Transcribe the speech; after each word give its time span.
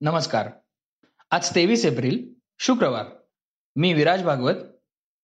नमस्कार. 0.00 0.48
आज 1.30 1.54
तेवीस 1.54 1.84
एप्रिल 1.84 2.28
शुक्रवार. 2.58 3.04
मी 3.76 3.92
विराज 3.92 4.22
भागवत. 4.22 4.54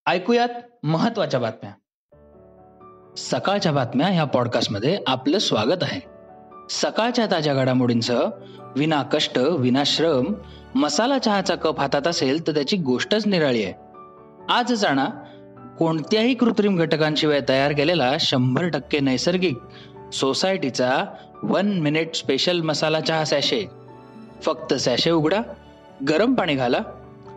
ऐकूयात 0.07 0.49
महत्त्वाच्या 0.83 1.41
बातम्या. 1.41 1.73
सकाळच्या 3.17 3.73
बातम्या 3.73 4.07
ह्या 4.07 4.25
पॉडकास्टमध्ये 4.25 4.99
आपलं 5.07 5.39
स्वागत 5.39 5.83
आहे. 5.83 6.01
सकाळच्या 6.71 7.27
ताज्या 7.27 7.55
घडामोडींसह 7.55 8.31
विना 8.77 9.03
कष्ट 9.03 9.39
विना 9.39 9.83
श्रम 9.87 10.25
मसाला 10.75 11.19
चहाचा 11.19 11.55
कप 11.55 11.81
हातात 11.81 12.07
असेल 12.07 12.47
तर 12.47 12.55
त्याची 12.55 12.77
गोष्टच 12.77 13.27
निराळी 13.27 13.65
आहे. 13.65 13.75
आज 14.53 14.73
जाणा 14.73 15.07
कोणत्याही 15.79 16.35
कृत्रिम 16.35 16.77
घटकांशिवाय 16.77 17.41
तयार 17.49 17.73
केलेला 17.73 18.13
शंभर 18.21 18.69
टक्के 18.69 19.01
नैसर्गिक 19.01 19.59
सोसायटीचा 20.15 21.05
वन 21.43 21.73
मिनिट 21.73 22.15
स्पेशल 22.15 22.61
मसाला 22.61 23.01
चहा 23.01 23.25
सॅशे 23.25 23.82
फक्त 24.43 24.75
सॅशे 24.75 25.11
उघडा 25.11 25.41
गरम 26.09 26.35
पाणी 26.35 26.55
घाला 26.55 26.79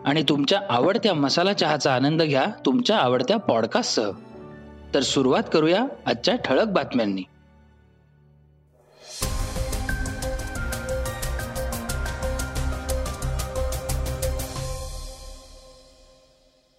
आणि 0.04 0.22
तुमच्या 0.22 0.60
आवडत्या 0.70 1.14
मसाला 1.14 1.52
चहाचा 1.52 1.94
आनंद 1.94 2.22
घ्या 2.22 2.46
तुमच्या 2.66 2.96
आवडत्या 2.96 3.36
पॉडकास्टसह 3.36 4.10
तर 4.94 5.00
सुरुवात 5.00 5.42
करूया 5.52 5.84
आजच्या 6.06 6.36
ठळक 6.36 6.66
बातम्यांनी. 6.66 7.22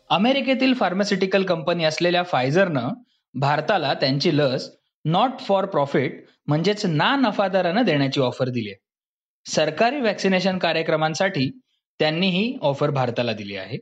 अमेरिकेतील 0.09 0.73
फार्मास्युटिकल 0.73 1.43
कंपनी 1.43 1.83
असलेल्या 1.83 2.23
फायझरनं 2.23 2.89
भारताला 3.33 3.93
त्यांची 3.93 4.37
लस 4.37 4.69
नॉट 5.05 5.39
फॉर 5.39 5.65
प्रॉफिट 5.65 6.25
म्हणजेच 6.47 6.85
ना 6.85 7.15
नफादारानं 7.15 7.81
देण्याची 7.81 8.21
ऑफर 8.21 8.49
दिली 8.49 8.69
आहे 8.69 8.86
सरकारी 9.47 10.01
वॅक्सिनेशन 10.01 10.57
कार्यक्रमांसाठी 10.57 11.49
त्यांनी 11.99 12.27
ही 12.29 12.57
ऑफर 12.61 12.89
भारताला 12.89 13.33
दिली 13.33 13.55
आहे. 13.55 13.77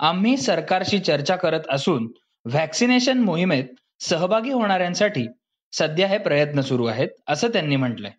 आम्ही 0.00 0.36
सरकारशी 0.36 0.98
चर्चा 0.98 1.36
करत 1.36 1.60
असून 1.70 2.08
व्हॅक्सिनेशन 2.44 3.18
मोहिमेत 3.18 3.64
सहभागी 4.00 4.50
होणाऱ्यांसाठी 4.50 5.26
सध्या 5.72 6.08
हे 6.08 6.18
प्रयत्न 6.18 6.60
सुरू 6.60 6.86
आहेत 6.86 7.08
असं 7.28 7.48
त्यांनी 7.48 7.76
म्हटलंय. 7.76 8.10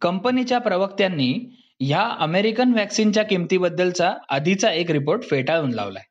कंपनीच्या 0.00 0.58
प्रवक्त्यांनी 0.58 1.56
ह्या 1.80 2.02
अमेरिकन 2.20 2.72
व्हॅक्सिनच्या 2.72 3.22
किमतीबद्दलचा 3.24 4.14
आधीचा 4.28 4.70
एक 4.72 4.90
रिपोर्ट 4.90 5.22
फेटाळून 5.22 5.70
लावलाय. 5.70 6.02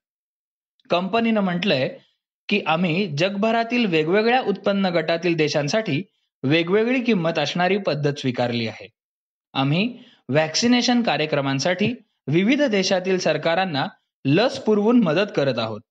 कंपनीनं 0.89 1.41
म्हटलंय 1.41 1.97
की 2.49 2.61
आम्ही 2.67 3.07
जगभरातील 3.17 3.85
वेगवेगळ्या 3.85 4.41
उत्पन्न 4.41 4.85
गटातील 4.85 5.35
देशांसाठी 5.35 6.03
वेगवेगळी 6.43 7.03
किंमत 7.03 7.39
असणारी 7.39 7.77
पद्धत 7.77 8.13
स्वीकारली 8.13 8.67
आहे. 8.67 8.98
आम्ही 9.53 9.97
व्हॅक्सिनेशन 10.30 11.02
कार्यक्रमांसाठी 11.02 11.94
विविध 12.28 12.61
देशातील 12.61 13.17
सरकारांना 13.19 13.86
लस 14.25 14.59
पुरवून 14.59 15.03
मदत 15.03 15.31
करत 15.36 15.59
आहोत. 15.59 15.81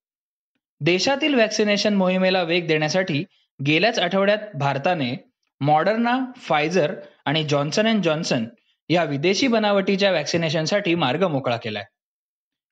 देशातील 0.81 1.35
व्हॅक्सिनेशन 1.35 1.95
मोहिमेला 1.95 2.43
वेग 2.43 2.67
देण्यासाठी 2.69 3.25
गेल्याच 3.67 3.99
आठवड्यात 3.99 4.39
भारताने 4.55 5.15
मॉडर्ना 5.61 6.19
फायझर 6.37 6.95
आणि 7.25 7.45
जॉन्सन 7.45 7.87
अँड 7.87 8.03
जॉन्सन 8.03 8.45
या 8.89 9.05
विदेशी 9.05 9.47
बनावटीच्या 9.47 10.11
व्हॅक्सिनेशनसाठी 10.11 10.95
मार्ग 10.95 11.25
मोकळा 11.25 11.57
केलाय. 11.57 11.85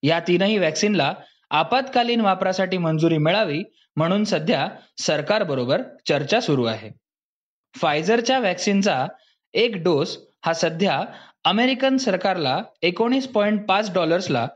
या 0.03 0.20
तीनही 0.20 0.59
व्हॅक्सिनला 0.59 1.12
आपत्कालीन 1.51 2.20
वापरासाठी 2.20 2.79
मंजुरी 2.79 3.19
मिळावी 3.19 3.62
म्हणून 3.97 4.25
सध्या 4.25 4.69
सरकारबरोबर 4.98 5.83
चर्चा 6.09 6.41
सुरू 6.41 6.64
आहे. 6.64 6.91
फायझरच्या 7.75 8.39
व्हॅक्सिनचा 8.39 9.07
एक 9.55 9.77
डोस 9.77 10.17
हा 10.47 10.52
सध्या 10.52 11.05
अमेरिकन 11.44 11.97
सरकारला 11.97 12.62
एकोणीस 12.83 13.28
पॉईंट 13.28 13.66
पाच 13.69 13.94
डॉलर्सला 13.94 14.48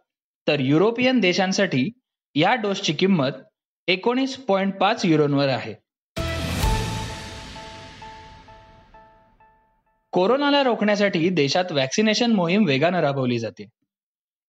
तर 0.48 0.60
युरोपियन 0.60 1.20
देशांसाठी 1.20 1.90
या 2.34 2.54
डोसची 2.54 2.92
किंमत 2.92 3.30
एकोणीस 3.86 4.36
पॉईंट 4.36 4.74
पाच 4.74 5.04
युरोनवर 5.04 5.48
आहे. 5.48 5.74
कोरोनाला 10.12 10.62
रोखण्यासाठी 10.62 11.28
देशात 11.28 11.72
व्हॅक्सिनेशन 11.72 12.32
मोहीम 12.32 12.66
वेगानं 12.66 13.00
राबवली 13.00 13.38
जाते. 13.38 13.66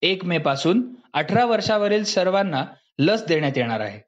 एक 0.01 0.25
मे 0.25 0.37
पासून 0.37 0.95
अठरा 1.13 1.45
वर्षावरील 1.45 2.03
सर्वांना 2.03 2.65
लस 2.99 3.25
देण्यात 3.25 3.57
येणार 3.57 3.79
आहे. 3.79 4.01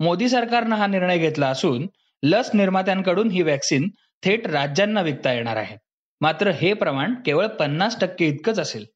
मोदी 0.00 0.28
सरकारनं 0.28 0.76
हा 0.76 0.86
निर्णय 0.86 1.18
घेतला 1.18 1.48
असून 1.48 1.86
लस 2.22 2.50
निर्मात्यांकडून 2.54 3.30
ही 3.30 3.42
व्हॅक्सिन 3.42 3.88
थेट 4.22 4.46
राज्यांना 4.46 5.00
विकता 5.00 5.32
येणार 5.32 5.56
आहे. 5.56 5.89
मात्र 6.20 6.50
हे 6.50 6.72
प्रमाण 6.72 7.14
केवळ 7.26 7.46
पन्नास 7.46 8.00
टक्के 8.00 8.26
इतकंच 8.26 8.58
असेल. 8.58 8.86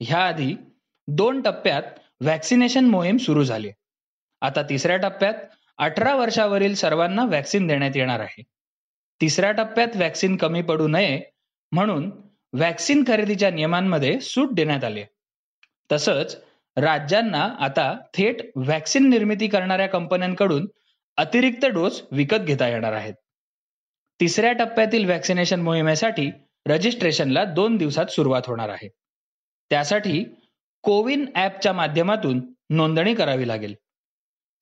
ह्या 0.00 0.18
आधी 0.18 0.56
दोन 1.08 1.40
टप्प्यात 1.42 1.82
व्हॅक्सिनेशन 2.20 2.84
मोहीम 2.84 3.16
सुरू 3.16 3.44
झाली. 3.44 3.70
आता 4.40 4.62
तिसऱ्या 4.62 4.96
टप्प्यात 4.96 5.34
अठरा 5.78 6.14
वर्षावरील 6.14 6.74
सर्वांना 6.74 7.24
व्हॅक्सिन 7.24 7.66
देण्यात 7.66 7.90
येणार 7.94 8.20
आहे. 8.20 8.42
तिसऱ्या 9.20 9.52
टप्प्यात 9.52 9.96
व्हॅक्सिन 9.96 10.36
कमी 10.36 10.62
पडू 10.62 10.88
नये 10.88 11.20
म्हणून 11.72 12.10
व्हॅक्सिन 12.52 13.04
खरेदीच्या 13.08 13.50
नियमांमध्ये 13.50 14.20
सूट 14.20 14.48
देण्यात 14.52 14.84
आली. 14.84 15.04
तसंच 15.92 16.36
राज्यांना 16.76 17.42
आता 17.60 17.96
थेट 18.14 18.36
व्हॅक्सिन 18.56 19.08
निर्मिती 19.08 19.48
करणाऱ्या 19.48 19.86
कंपन्यांकडून 19.86 20.66
अतिरिक्त 21.16 21.66
डोस 21.66 22.02
विकत 22.10 22.36
घेता 22.36 22.68
येणार 22.68 22.92
आहेत. 22.92 23.14
तिसऱ्या 24.20 24.52
टप्प्यातील 24.52 25.04
व्हॅक्सिनेशन 25.04 25.60
मोहिमेसाठी 25.60 26.30
रजिस्ट्रेशनला 26.66 27.44
दोन 27.44 27.76
दिवसात 27.76 28.06
सुरुवात 28.06 28.42
होणार 28.46 28.68
आहे. 28.68 28.88
त्यासाठी 29.70 30.24
कोविन 30.82 31.24
ॲपच्या 31.34 31.72
माध्यमातून 31.72 32.40
नोंदणी 32.70 33.14
करावी 33.14 33.48
लागेल. 33.48 33.74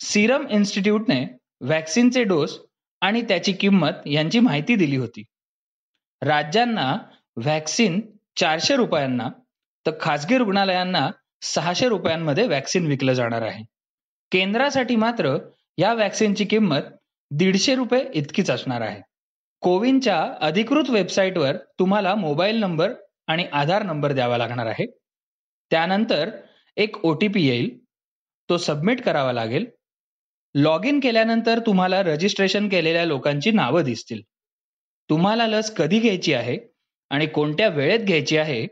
सिरम 0.00 0.46
इन्स्टिट्यूटने 0.50 1.26
व्हॅक्सिनचे 1.60 2.24
डोस 2.24 2.58
आणि 3.00 3.22
त्याची 3.22 3.52
किंमत 3.52 3.92
यांची 4.06 4.40
माहिती 4.40 4.76
दिली 4.76 4.96
होती. 4.96 5.22
राज्यांना 6.22 6.98
व्हॅक्सिन 7.36 8.00
चारशे 8.36 8.76
रुपयांना 8.76 9.28
तर 9.86 9.90
खासगी 10.00 10.38
रुग्णालयांना 10.38 11.10
सहाशे 11.42 11.88
रुपयांमध्ये 11.88 12.46
व्हॅक्सिन 12.46 12.86
विकलं 12.86 13.12
जाणार 13.12 13.42
आहे. 13.42 13.64
केंद्रासाठी 14.32 14.96
मात्र 14.96 15.36
या 15.78 15.94
व्हॅक्सिनची 15.94 16.44
किंमत 16.44 16.82
दीडशे 17.30 17.74
रुपये 17.74 18.04
इतकीच 18.14 18.50
असणार 18.50 18.80
आहे. 18.80 19.00
कोविनच्या 19.62 20.34
अधिकृत 20.40 20.90
वेबसाईटवर 20.90 21.56
तुम्हाला 21.56 22.14
मोबाईल 22.14 22.56
नंबर 22.56 22.92
आणि 23.26 23.44
आधार 23.52 23.82
नंबर 23.82 24.12
द्यावा 24.12 24.38
लागणार 24.38 24.66
आहे. 24.66 24.86
त्यानंतर 25.70 26.30
एक 26.76 27.04
ओ 27.04 27.12
टी 27.14 27.28
पी 27.28 27.46
येईल. 27.46 27.84
तो 28.48 28.56
सबमिट 28.56 29.02
करावा 29.02 29.32
लागेल. 29.32 29.66
लॉग 30.54 30.84
इन 30.84 31.00
केल्यानंतर 31.00 31.58
तुम्हाला 31.58 32.02
रजिस्ट्रेशन 32.02 32.68
केलेल्या 32.68 33.04
लोकांची 33.04 33.50
नावं 33.50 33.82
दिसतील. 33.82 34.22
तुम्हाला 35.10 35.46
लस 35.46 35.74
कधी 35.74 35.98
घ्यायची 35.98 36.34
आहे 36.34 36.58
आणि 37.10 37.26
कोणत्या 37.26 37.68
वेळेत 37.68 38.00
घ्यायची 38.00 38.36
आहे 38.36 38.66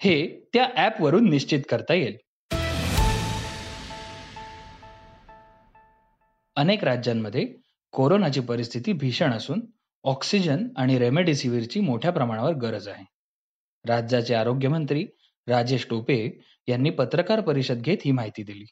हे 0.00 0.44
त्या 0.52 0.68
ॲपवरून 0.76 1.30
निश्चित 1.30 1.60
करता 1.68 1.94
येईल. 1.94 2.16
अनेक 6.56 6.84
राज्यांमध्ये 6.84 7.54
कोरोनाची 7.92 8.40
परिस्थिती 8.40 8.92
भीषण 8.92 9.32
असून 9.32 9.60
ऑक्सिजन 10.04 10.68
आणि 10.76 10.98
रेमडेसिवीरची 10.98 11.80
मोठ्या 11.80 12.12
प्रमाणावर 12.12 12.52
गरज 12.52 12.88
आहे. 12.88 13.04
राज्याचे 13.88 14.34
आरोग्यमंत्री 14.34 15.06
राजेश 15.46 15.86
टोपे 15.90 16.40
यांनी 16.68 16.90
पत्रकार 16.90 17.40
परिषद 17.40 17.80
घेत 17.82 17.98
ही 18.04 18.10
माहिती 18.12 18.42
दिली. 18.42 18.64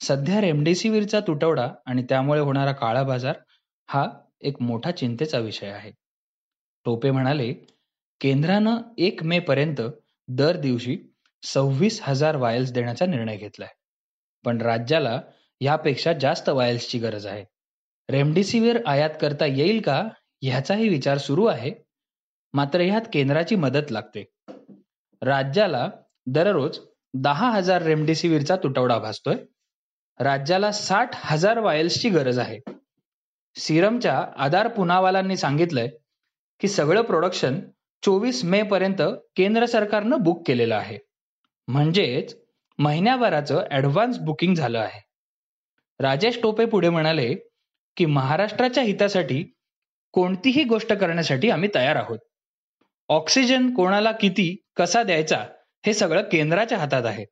सध्या 0.00 0.40
रेमडेसिवीरचा 0.40 1.20
तुटवडा 1.20 1.68
आणि 1.86 2.02
त्यामुळे 2.02 2.40
होणारा 2.40 2.72
काळा 2.72 3.02
बाजार 3.02 3.36
हा 3.88 4.06
एक 4.40 4.62
मोठा 4.62 4.90
चिंतेचा 4.90 5.38
विषय 5.38 5.66
आहे. 5.66 5.90
टोपे 6.84 7.10
म्हणाले 7.10 7.52
केंद्रानं 8.20 8.76
एक 8.98 9.22
मे 9.22 9.38
पर्यंत 9.38 9.80
दर 10.28 10.56
दिवशी 10.56 10.96
सव्वीस 11.42 12.00
हजार 12.02 12.36
वायल्स 12.36 12.72
देण्याचा 12.72 13.06
निर्णय 13.06 13.36
घेतलाय. 13.36 13.68
पण 14.44 14.60
राज्याला 14.60 15.20
यापेक्षा 15.60 16.12
जास्त 16.12 16.48
वायल्सची 16.48 16.98
गरज 16.98 17.26
आहे. 17.26 17.44
रेमडेसिवीर 18.08 18.78
आयात 18.86 19.10
करता 19.20 19.46
येईल 19.46 19.80
का 19.80 20.08
ह्याचाही 20.42 20.88
विचार 20.88 21.18
सुरू 21.18 21.46
आहे. 21.46 21.72
मात्र 22.52 22.80
ह्यात 22.80 23.00
केंद्राची 23.12 23.54
मदत 23.54 23.92
लागते. 23.92 24.24
राज्याला 25.22 25.90
दररोज 26.26 26.78
दहा 27.14 27.50
हजार 27.50 27.82
रेमडेसिवीरचा 27.82 28.56
तुटवडा 28.56 28.98
भासतोय. 28.98 29.36
राज्याला 30.20 30.72
साठ 30.72 31.10
हजार 31.14 31.58
वायल्सची 31.58 32.08
गरज 32.10 32.38
आहे. 32.38 32.60
सिरमच्या 33.54 34.28
आधार 34.36 34.68
पुनावालांनी 34.68 35.36
सांगितलंय 35.36 35.90
की 36.60 36.68
सगळं 36.68 37.02
प्रोडक्शन 37.02 37.60
चोवीस 38.04 38.44
मे 38.44 38.62
पर्यंत 38.62 39.02
केंद्र 39.36 39.66
सरकारनं 39.66 40.16
बुक 40.20 40.46
केलेलं 40.46 40.74
आहे. 40.74 40.98
म्हणजेच 41.68 42.36
महिन्याभराचं 42.78 43.64
ऍडव्हान्स 43.70 44.18
बुकिंग 44.18 44.54
झालं 44.54 44.78
आहे. 44.78 45.00
राजेश 46.00 46.42
टोपे 46.42 46.64
पुढे 46.64 46.88
म्हणाले 46.88 47.34
की 47.96 48.06
महाराष्ट्राच्या 48.06 48.82
हितासाठी 48.82 49.52
कोणतीही 50.16 50.64
गोष्ट 50.64 50.92
करण्यासाठी 50.92 51.50
आम्ही 51.50 51.68
तयार 51.74 51.96
आहोत. 51.96 52.18
ऑक्सिजन 53.08 53.74
कोणाला 53.74 54.12
किती 54.12 54.62
कसा 54.76 55.02
द्यायचा 55.02 55.44
हे 55.86 55.94
सगळं 55.94 56.22
केंद्राच्या 56.22 56.78
हातात 56.78 57.06
आहे. 57.06 57.24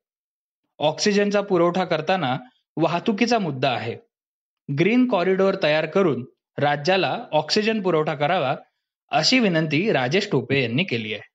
ऑक्सिजनचा 0.79 1.41
पुरवठा 1.41 1.85
करताना 1.85 2.37
वाहतुकीचा 2.77 3.39
मुद्दा 3.39 3.71
आहे. 3.71 3.97
ग्रीन 4.79 5.07
कॉरिडॉर 5.07 5.55
तयार 5.63 5.85
करून 5.85 6.25
राज्याला 6.57 7.25
ऑक्सिजन 7.31 7.81
पुरवठा 7.81 8.15
करावा 8.15 8.55
अशी 9.11 9.39
विनंती 9.39 9.91
राजेश 9.91 10.29
टोपे 10.31 10.63
यांनी 10.63 10.83
केली 10.83 11.13
आहे. 11.13 11.29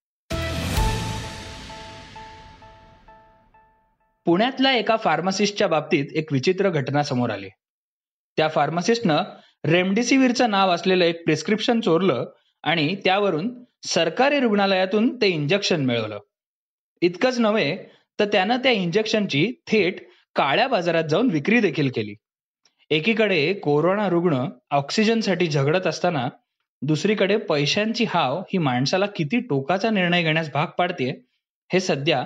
पुण्यातल्या 4.25 4.73
एका 4.73 4.97
फार्मासिस्टच्या 4.97 5.69
बाबतीत 5.69 6.05
एक 6.15 6.33
विचित्र 6.33 6.71
घटना 6.71 7.03
समोर 7.03 7.31
आली. 7.31 7.49
त्या 8.37 8.49
फार्मासिस्टनं 8.49 9.17
रेमडेसिवीरचं 9.65 10.51
नाव 10.51 10.71
असलेलं 10.71 11.05
एक 11.05 11.25
प्रिस्क्रिप्शन 11.25 11.81
चोरलं 11.81 12.25
आणि 12.65 12.95
त्यावरून 12.95 13.51
सरकारी 13.85 14.41
रुग्णालयातून 14.41 15.17
ते 15.21 15.29
इंजेक्शन 15.29 15.85
मिळवलं. 15.85 16.19
इतकंच 17.03 17.39
नव्हे 17.39 17.77
तर 18.19 18.25
त्यानं 18.25 18.57
त्या 18.57 18.73
इंजेक्शनची 18.73 19.47
थेट 19.67 20.01
काळ्या 20.37 20.67
बाजारात 20.69 21.05
जाऊन 21.05 21.31
विक्री 21.31 21.61
देखील 21.61 21.91
केली. 21.91 22.15
एकीकडे 22.91 23.53
कोरोना 23.55 24.09
रुग्ण 24.09 24.45
ऑक्सिजनसाठी 24.71 25.47
झगडत 25.47 25.87
असताना 25.87 26.29
दुसरीकडे 26.83 27.37
पैशांची 27.37 28.05
हाव 28.05 28.39
ही 28.53 28.59
माणसाला 28.59 29.07
किती 29.07 29.41
टोकाचा 29.41 29.91
निर्णय 29.91 30.23
घेण्यास 30.23 30.51
भाग 30.51 30.67
पाडते 30.79 31.11
हे 31.71 31.81
सध्या 31.81 32.25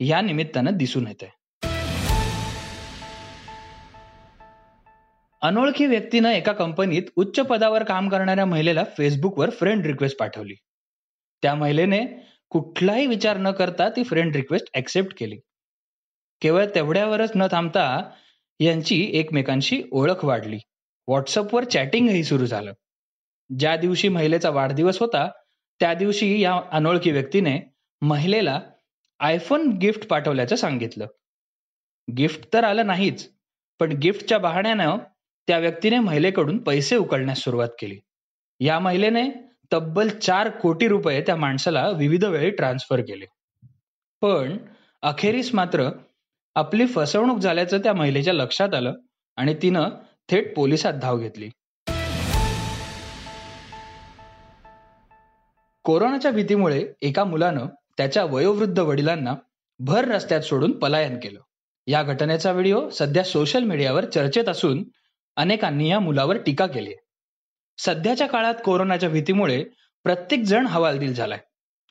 या 0.00 0.20
निमित्तानं 0.20 0.76
दिसून 0.76 1.06
येते 1.06 1.30
अनोळखी 5.44 5.86
व्यक्तीनं 5.86 6.28
एका 6.28 6.52
कंपनीत 6.52 7.02
उच्च 7.16 7.40
पदावर 7.40 7.84
काम 7.84 8.08
करणाऱ्या 8.08 8.46
महिलेला 8.46 8.84
फेसबुकवर 8.98 9.50
फ्रेंड 9.50 9.86
रिक्वेस्ट 9.86 10.18
पाठवली. 10.18 10.54
त्या 11.42 11.54
महिलेने 11.54 12.06
कुठलाही 12.50 13.06
विचार 13.06 13.36
न 13.36 13.50
करता 13.50 13.88
ती 13.88 14.04
फ्रेंड 14.04 14.36
रिक्वेस्ट 14.36 14.66
ऍक्सेप्ट 14.74 15.18
केली. 15.18 15.36
केवळ 16.40 16.66
तेवढ्यावरच 16.74 17.32
न 17.34 17.46
थांबता 17.50 18.10
यांची 18.60 19.10
एकमेकांशी 19.12 19.82
ओळख 19.92 20.24
वाढली. 20.24 20.58
व्हॉट्सअपवर 21.08 21.64
चॅटिंगही 21.64 22.24
सुरू 22.24 22.46
झालं. 22.46 22.72
ज्या 23.58 23.76
दिवशी 23.76 24.08
महिलेचा 24.08 24.50
वाढदिवस 24.50 24.98
होता 24.98 25.30
त्या 25.80 25.94
दिवशी 25.94 26.42
या 26.42 26.60
अनोळखी 26.72 27.10
व्यक्तीने 27.10 27.60
महिलेला 28.02 28.60
आयफोन 29.20 29.70
गिफ्ट 29.70 30.06
पाठवल्याचं 30.06 30.56
सांगितलं. 30.56 31.06
गिफ्ट 32.16 32.52
तर 32.52 32.64
आलं 32.64 32.86
नाहीच 32.86 33.30
पण 33.80 33.92
गिफ्टच्या 33.92 34.38
बहाण्यानं 34.38 34.96
त्या 35.46 35.58
व्यक्तीने 35.58 35.98
महिलेकडून 35.98 36.58
पैसे 36.58 36.96
उकळण्यास 36.96 37.38
सुरुवात 37.38 37.68
केली. 37.80 37.98
या 38.60 38.78
महिलेने 38.78 39.30
तब्बल 39.72 40.08
चार 40.08 40.48
कोटी 40.48 40.88
रुपये 40.88 41.20
त्या 41.20 41.36
माणसाला 41.36 41.88
विविध 41.88 42.24
वेळी 42.24 42.50
ट्रान्सफर 42.50 43.00
केले. 43.00 43.24
पण 44.20 44.56
अखेरीस 45.02 45.54
मात्र 45.54 45.90
आपली 46.54 46.86
फसवणूक 46.86 47.38
झाल्याचं 47.38 47.78
त्या 47.78 47.92
महिलेच्या 47.92 48.34
लक्षात 48.34 48.74
आलं 48.74 48.92
आणि 49.36 49.54
तिनं 49.62 49.88
थेट 50.28 50.56
पोलिसात 50.56 50.92
धाव 50.92 51.18
घेतली. 51.18 51.48
कोरोनाच्या 55.82 56.30
भीतीमुळे 56.30 56.88
एका 57.02 57.24
मुलानं 57.24 57.66
त्याच्या 57.96 58.24
वयोवृद्ध 58.24 58.78
वडिलांना 58.78 59.34
भर 59.78 60.08
रस्त्यात 60.08 60.40
सोडून 60.40 60.78
पलायन 60.78 61.16
केलं. 61.16 61.40
या 61.86 62.02
घटनेचा 62.02 62.52
व्हिडिओ 62.52 62.88
सध्या 62.88 63.22
सोशल 63.22 63.62
मीडियावर 63.62 64.04
चर्चेत 64.04 64.48
असून 64.48 64.84
अनेकांनी 65.36 65.90
या 65.90 66.00
मुलावर 66.00 66.36
टीका 66.36 66.66
केली. 66.66 66.90
आहे 66.90 67.04
सध्याच्या 67.78 68.26
काळात 68.26 68.54
कोरोनाच्या 68.64 69.08
भीतीमुळे 69.08 69.64
प्रत्येक 70.04 70.42
जण 70.42 70.66
हवालदिल 70.66 71.14
झालाय. 71.14 71.38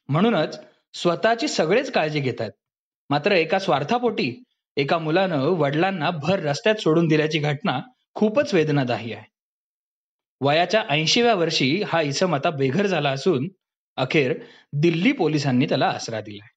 म्हणूनच 0.10 0.60
स्वतःची 0.94 1.48
सगळेच 1.48 1.92
काळजी 1.92 2.19
घेत 2.19 2.34
आहेत. 2.40 2.51
मात्र 3.10 3.31
एका 3.31 3.60
स्वार्थापोटी 3.60 4.44
एका 4.78 4.98
मुलानं 4.98 5.40
वडिलांना 5.40 6.10
भर 6.10 6.40
रस्त्यात 6.40 6.75
सोडून 6.75 7.07
दिल्याची 7.07 7.40
घटना 7.40 7.80
खूपच 8.13 8.54
वेदनादायी 8.54 9.13
आहे. 9.13 9.31
वयाच्या 10.42 10.84
ऐंशीव्या 10.89 11.36
वर्षी 11.36 11.84
हा 11.88 12.01
इसम 12.01 12.36
आता 12.36 12.50
बेघर 12.50 12.86
झाला 12.86 13.10
असून 13.10 13.48
अखेर 13.96 14.34
दिल्ली 14.74 15.12
पोलिसांनी 15.12 15.66
त्याला 15.66 15.88
आसरा 15.88 16.22
दिलाय. 16.22 16.50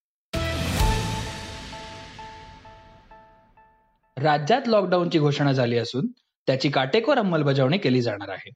राज्यात 4.23 4.63
लॉकडाऊनची 4.67 5.19
घोषणा 5.19 5.53
झाली 5.53 5.79
असून 5.79 6.07
त्याची 6.47 6.69
काटेकोर 6.69 7.19
अंमलबजावणी 7.19 7.79
केली 7.79 8.01
जाणार 8.03 8.29
आहे. 8.29 8.51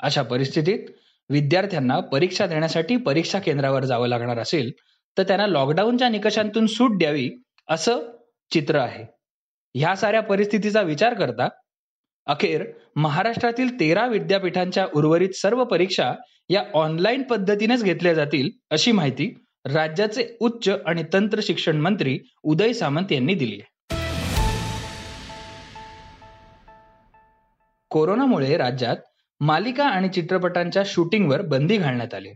अशा 0.00 0.22
परिस्थितीत 0.22 0.88
विद्यार्थ्यांना 1.30 1.98
परीक्षा 2.00 2.46
देण्यासाठी 2.46 2.96
परीक्षा 2.96 3.38
केंद्रावर 3.38 3.84
जावं 3.84 4.08
लागणार 4.08 4.38
असेल 4.38 4.70
तर 5.16 5.22
त्यांना 5.22 5.46
लॉकडाऊनच्या 5.46 6.08
निकषांतून 6.08 6.66
सूट 6.66 6.98
द्यावी 6.98 7.30
असं 7.68 8.00
चित्र 8.50 8.78
आहे. 8.78 9.04
ह्या 9.74 9.94
साऱ्या 9.96 10.20
परिस्थितीचा 10.22 10.82
विचार 10.82 11.14
करता 11.14 11.48
अखेर 12.26 12.64
महाराष्ट्रातील 12.96 13.80
तेरा 13.80 14.06
विद्यापीठांच्या 14.06 14.86
उर्वरित 14.94 15.34
सर्व 15.34 15.64
परीक्षा 15.64 16.12
या 16.50 16.62
ऑनलाईन 16.74 17.22
पद्धतीनेच 17.22 17.84
घेतल्या 17.84 18.14
जातील 18.14 18.50
अशी 18.70 18.92
माहिती 18.92 19.32
राज्याचे 19.64 20.26
उच्च 20.40 20.68
आणि 20.86 21.04
तंत्र 21.12 21.40
शिक्षण 21.42 21.76
मंत्री 21.76 22.18
उदय 22.42 22.72
सामंत 22.72 23.12
यांनी 23.12 23.34
दिली 23.34 23.54
आहे. 23.54 23.73
कोरोनामुळे 27.94 28.56
राज्यात 28.56 28.96
मालिका 29.40 29.84
आणि 29.84 30.08
चित्रपटांच्या 30.08 30.82
शूटिंगवर 30.86 31.42
बंदी 31.42 31.76
घालण्यात 31.76 32.14
आली. 32.14 32.32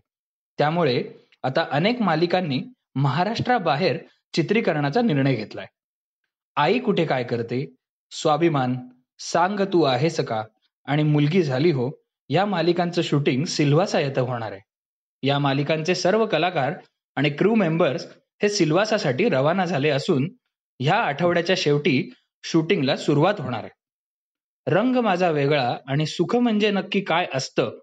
त्यामुळे 0.59 1.03
आता 1.43 1.67
अनेक 1.71 2.03
मालिकांनी 2.03 2.61
महाराष्ट्राबाहेर 2.95 3.97
चित्रीकरणाचा 4.33 5.01
निर्णय 5.03 5.35
घेतलाय. 5.35 5.67
आई 6.57 6.79
कुठे 6.79 7.05
काय 7.05 7.25
करते? 7.25 7.75
स्वाभिमान 8.11 8.77
सांग 9.19 9.61
तू 9.61 9.83
आहेस 9.83 10.21
का? 10.21 10.43
आणि 10.87 11.03
मुलगी 11.03 11.43
झाली 11.43 11.71
हो 11.71 11.91
या 12.29 12.47
मालिकांचं 12.47 13.03
शूटिंग 13.03 13.45
सिल्वासा 13.45 14.01
येथे 14.01 14.21
होणार 14.21 14.53
आहे. 14.53 14.61
या 15.23 15.39
मालिकांचे 15.39 15.95
सर्व 15.95 16.27
कलाकार 16.27 16.73
आणि 17.17 17.31
क्रू 17.31 17.55
मेंबर्स 17.55 18.07
हे 18.43 18.49
सिल्वासासाठी 18.49 19.29
रवाना 19.29 19.65
झाले 19.65 19.89
असून 19.89 20.29
ह्या 20.81 20.95
आठवड्याच्या 20.95 21.57
शेवटी 21.59 22.11
शूटिंगला 22.43 22.97
सुरुवात 22.97 23.35
होणार 23.39 23.61
आहे. 23.61 23.78
रंग 24.69 24.97
माझा 24.97 25.31
वेगळा 25.31 25.77
आणि 25.87 26.07
सुख 26.07 26.37
म्हणजे 26.37 26.71
नक्की 26.71 27.01
काय 27.01 27.27
असतं 27.35 27.79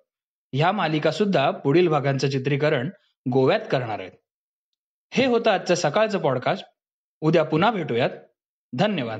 ह्या 0.53 0.71
मालिका 0.71 1.11
सुद्धा 1.11 1.51
पुढील 1.51 1.87
भागांचं 1.87 2.29
चित्रीकरण 2.29 2.89
गोव्यात 3.31 3.59
करणार 3.71 3.99
आहेत. 3.99 4.11
हे 5.11 5.25
होतं 5.25 5.51
आजचं 5.51 5.75
सकाळचं 5.75 6.19
पॉडकास्ट 6.19 6.65
उद्या 7.21 7.43
पुन्हा 7.43 7.71
भेटूयात. 7.71 8.09
धन्यवाद. 8.73 9.19